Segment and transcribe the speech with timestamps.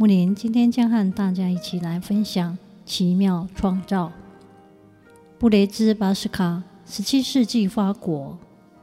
[0.00, 4.12] 木林今天将和大家一起来分享奇妙创造。
[5.40, 8.38] 布雷兹·巴斯卡，十七世纪法国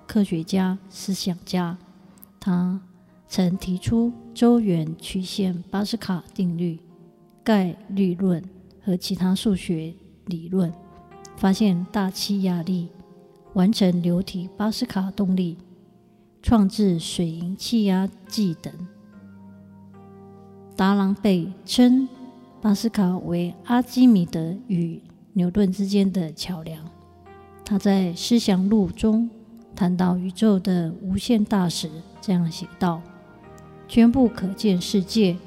[0.06, 1.78] 科学家、思想家，
[2.38, 2.82] 他
[3.30, 6.78] 曾提出周圆曲线巴斯卡定律、
[7.46, 8.44] 概率论
[8.84, 9.94] 和其他数学
[10.26, 10.70] 理论，
[11.38, 12.90] 发现大气压力，
[13.54, 15.58] 完成流体巴斯卡动力，
[16.42, 18.74] 创制水银气压计等。
[20.78, 22.06] 达朗贝称
[22.62, 26.84] 巴斯卡为阿基米德与牛顿之间的桥梁。
[27.64, 29.30] 他在《思想录》中
[29.74, 33.02] 谈到宇宙的无限大时，这样写道
[33.88, 35.38] ：“全部可见世界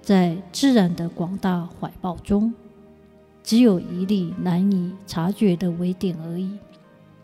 [0.00, 2.54] 在自然的广大怀抱中，
[3.42, 6.50] 只有一粒难以察觉的微点而已，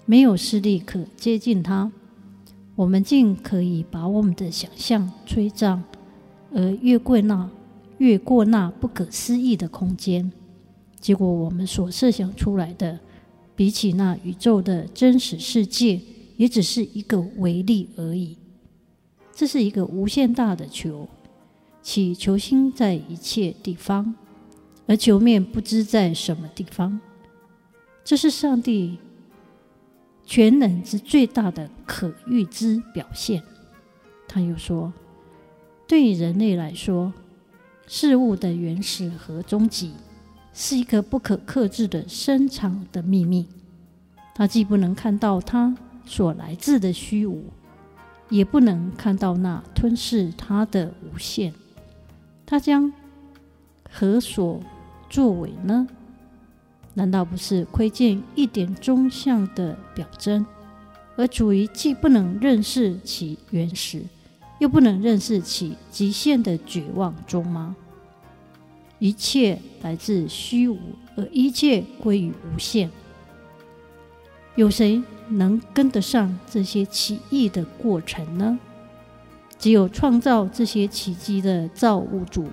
[0.04, 1.90] 没有势力可接近它。
[2.76, 5.82] 我们尽可以把我们的想象吹胀。”
[6.56, 7.50] 而越过那
[8.04, 10.30] 越过那不可思议的空间，
[11.00, 13.00] 结果我们所设想出来的，
[13.56, 15.98] 比起那宇宙的真实世界，
[16.36, 18.36] 也只是一个微粒而已。
[19.32, 21.08] 这是一个无限大的球，
[21.80, 24.14] 其球心在一切地方，
[24.86, 27.00] 而球面不知在什么地方。
[28.04, 28.98] 这是上帝
[30.26, 33.42] 全能之最大的可预知表现。
[34.28, 34.92] 他又说。
[35.86, 37.12] 对于人类来说，
[37.86, 39.92] 事物的原始和终极
[40.52, 43.46] 是一个不可克制的深藏的秘密。
[44.34, 45.76] 它既不能看到它
[46.06, 47.44] 所来自的虚无，
[48.28, 51.52] 也不能看到那吞噬它的无限。
[52.46, 52.92] 它将
[53.90, 54.60] 何所
[55.08, 55.86] 作为呢？
[56.94, 60.44] 难道不是窥见一点中相的表征，
[61.16, 64.04] 而处于既不能认识其原始，
[64.58, 67.76] 又不能认识其极限的绝望中吗？
[68.98, 70.78] 一切来自虚无，
[71.16, 72.90] 而一切归于无限。
[74.54, 78.58] 有谁能跟得上这些奇异的过程呢？
[79.58, 82.48] 只有创造这些奇迹的造物主，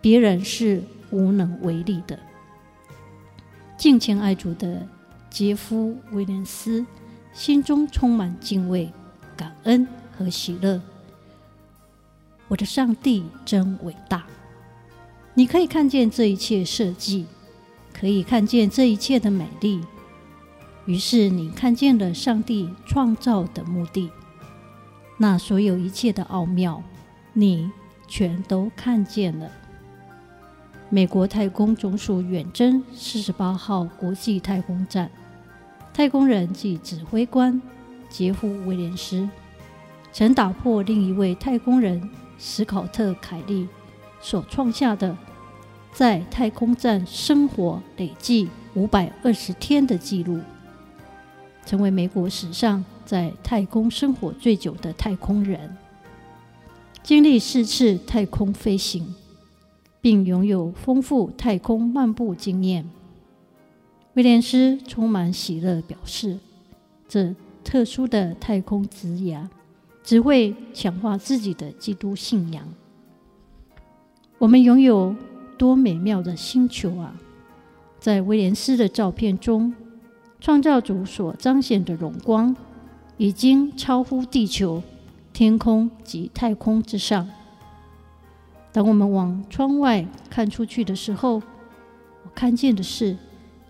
[0.00, 2.18] 别人是无能为力的。
[3.76, 4.86] 敬虔爱主的
[5.30, 6.84] 杰夫·威廉斯
[7.32, 8.92] 心中充满敬畏、
[9.36, 9.86] 感恩
[10.16, 10.80] 和喜乐。
[12.48, 14.24] 我的上帝真伟大！
[15.34, 17.26] 你可以看见这一切设计，
[17.92, 19.80] 可以看见这一切的美丽。
[20.86, 24.10] 于是你看见了上帝创造的目的，
[25.18, 26.82] 那所有一切的奥妙，
[27.34, 27.70] 你
[28.08, 29.50] 全都看见了。
[30.88, 35.10] 美国太空总署远征四十八号国际太空站，
[35.92, 37.60] 太空人及指挥官
[38.08, 39.28] 杰夫·威廉斯
[40.10, 42.08] 曾打破另一位太空人。
[42.38, 43.68] 史考特·凯利
[44.20, 45.16] 所创下的
[45.92, 50.40] 在太空站生活累计五百二十天的记录，
[51.66, 55.76] 成为美国史上在太空生活最久的太空人。
[57.02, 59.14] 经历四次太空飞行，
[60.00, 62.88] 并拥有丰富太空漫步经验，
[64.14, 66.38] 威廉斯充满喜乐，表示
[67.08, 67.34] 这
[67.64, 69.48] 特殊的太空职涯。
[70.08, 72.66] 只为强化自己的基督信仰。
[74.38, 75.14] 我们拥有
[75.58, 77.14] 多美妙的星球啊！
[78.00, 79.74] 在威廉斯的照片中，
[80.40, 82.56] 创造主所彰显的荣光
[83.18, 84.82] 已经超乎地球、
[85.34, 87.28] 天空及太空之上。
[88.72, 93.14] 当我们往窗外看出去的时候，我看见的是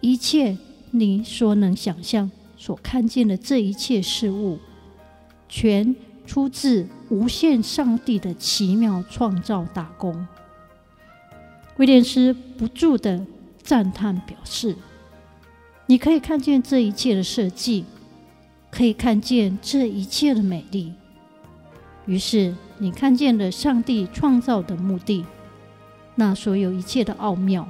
[0.01, 0.57] 一切
[0.93, 4.61] 你所能想象、所看见的这一切事物，
[5.49, 5.97] 全。
[6.29, 10.29] 出自无限上帝的奇妙创造大功，
[11.79, 13.25] 威廉斯不住的
[13.63, 14.77] 赞叹表示
[15.89, 17.87] ：“你可以看见这一切的设计，
[18.71, 20.93] 可以看见这一切的美丽。
[22.05, 25.25] 于是你看见了上帝创造的目的，
[26.15, 27.67] 那所有一切的奥妙，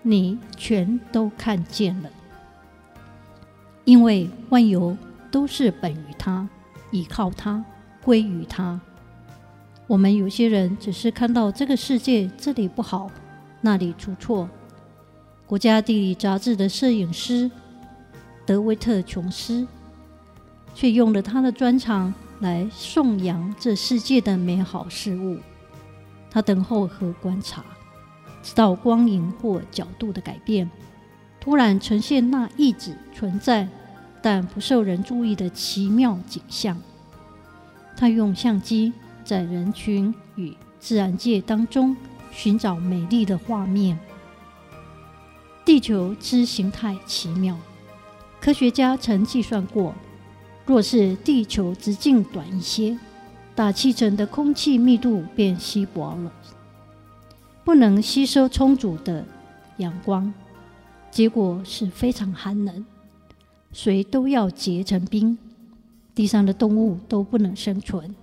[0.00, 2.08] 你全都看见了，
[3.84, 4.96] 因为万有
[5.30, 6.48] 都是本于他。”
[6.96, 7.62] 依靠他，
[8.02, 8.80] 归于他。
[9.86, 13.10] 我们有些人只是看到这个世界这里不好，
[13.60, 14.48] 那里出错。
[15.46, 17.50] 国家地理杂志的摄影师
[18.44, 19.66] 德维特·琼斯，
[20.74, 25.38] 却用了他的专长来颂扬这世界的美好事物。
[26.30, 27.64] 他等候和观察，
[28.42, 30.68] 直到光影或角度的改变，
[31.38, 33.68] 突然呈现那一直存在
[34.22, 36.76] 但不受人注意的奇妙景象。
[37.96, 38.92] 他用相机
[39.24, 41.96] 在人群与自然界当中
[42.30, 43.98] 寻找美丽的画面。
[45.64, 47.56] 地球之形态奇妙，
[48.40, 49.94] 科学家曾计算过，
[50.64, 52.98] 若是地球直径短一些，
[53.54, 56.30] 大气层的空气密度便稀薄了，
[57.64, 59.24] 不能吸收充足的
[59.78, 60.32] 阳光，
[61.10, 62.84] 结果是非常寒冷，
[63.76, 65.36] 水都要结成冰，
[66.14, 68.16] 地上的动物都不能生存。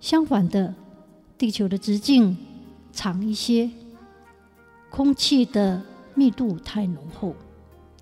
[0.00, 0.74] 相反的，
[1.36, 2.34] 地球的直径
[2.90, 3.70] 长一些，
[4.88, 5.82] 空气的
[6.14, 7.34] 密度太浓厚，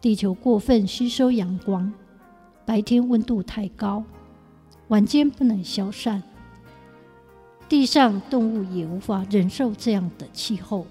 [0.01, 1.93] 地球过分吸收阳光，
[2.65, 4.05] 白天温度太高。
[4.87, 6.23] 晚间不能消散，
[7.69, 10.87] 地上动物也无法忍受这样的气候。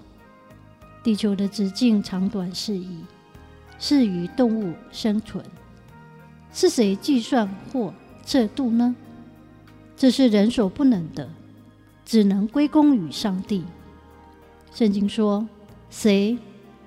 [1.02, 2.98] 地球的直径长短适宜，
[3.78, 5.44] 适于动物生存。
[6.52, 7.92] 是谁计算或
[8.24, 8.96] 测度呢？
[9.96, 11.28] 这是人所不能的，
[12.04, 13.64] 只能归功于上帝。
[14.72, 15.48] 圣经说
[15.90, 16.38] ：“谁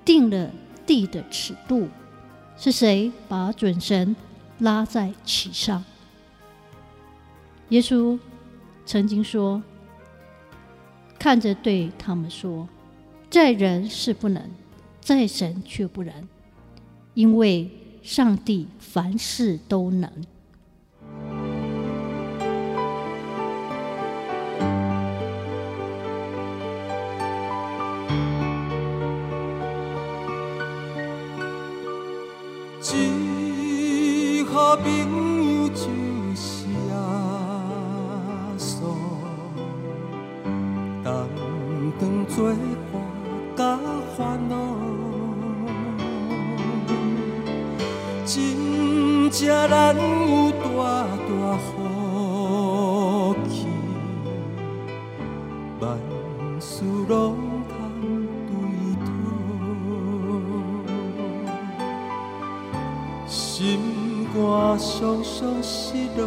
[0.05, 0.51] 定了
[0.85, 1.87] 地的尺度？
[2.57, 4.15] 是谁把准绳
[4.59, 5.83] 拉在其上？”
[7.69, 8.19] 耶稣
[8.85, 9.61] 曾经说
[11.17, 12.67] ：“看着对他们说，
[13.29, 14.49] 在人是不能，
[14.99, 16.27] 在神却不然，
[17.13, 17.69] 因为
[18.01, 20.09] 上帝凡事都能。”
[32.81, 36.07] 最好朋友作
[42.35, 42.88] 伴甲
[55.89, 55.97] 万
[56.61, 57.73] 事拢通
[58.45, 58.49] 对
[59.03, 59.07] 讨，
[63.27, 64.37] 心肝
[64.77, 65.73] 常常失
[66.15, 66.21] 落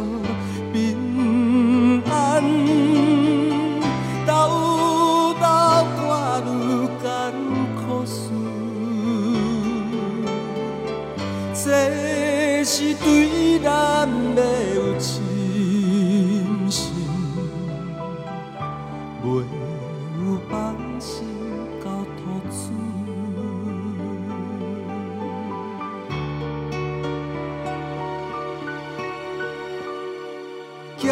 [31.03, 31.11] 咸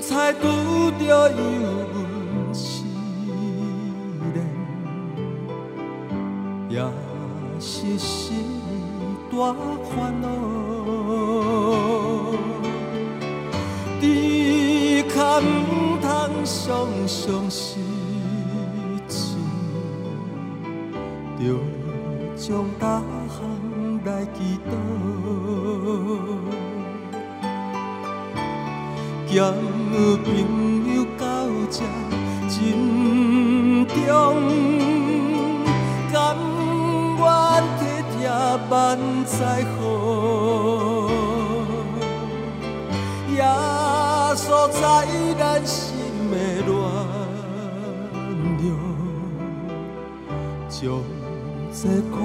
[0.00, 0.42] 菜拄
[0.98, 1.36] 着油
[1.92, 2.82] 温试
[4.32, 4.36] 炼，
[6.70, 6.74] 也
[7.60, 8.58] 是心。
[9.30, 9.54] 大
[9.84, 10.26] 烦恼，
[14.00, 14.02] 只
[15.04, 15.44] 可唔
[16.00, 16.08] 通
[16.42, 16.66] 常
[17.06, 17.78] 常失
[19.06, 19.36] 志，
[21.38, 21.40] 着
[22.34, 23.38] 将大项
[24.04, 24.70] 来祈祷，
[29.30, 29.52] 交
[30.24, 30.26] 朋
[30.94, 31.24] 友到
[31.70, 31.76] 这
[32.48, 32.56] 真
[33.86, 33.96] 重，
[36.12, 36.16] 甘
[37.18, 37.22] 愿。
[38.70, 39.80] 万载好，
[43.34, 43.36] 耶
[44.34, 44.80] 稣在
[45.38, 45.94] 咱心
[46.30, 46.34] 的
[46.66, 46.68] 暖
[48.58, 48.66] 流，
[50.68, 50.76] 将
[51.72, 51.80] 这
[52.10, 52.16] 苦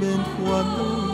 [0.00, 1.09] 宁免烦